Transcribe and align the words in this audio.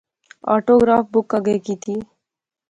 آٹو 0.53 0.75
گراف 0.81 1.05
بک 1.13 1.31
اگے 1.37 1.55
کیتی 1.65 1.95